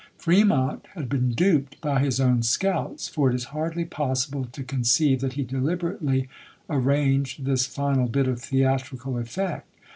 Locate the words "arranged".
6.71-7.45